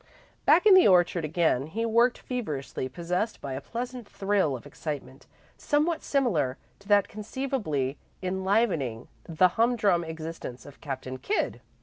[0.45, 5.27] Back in the orchard again, he worked feverishly, possessed by a pleasant thrill of excitement,
[5.57, 11.61] somewhat similar to that conceivably enlivening the humdrum existence of Captain Kidd.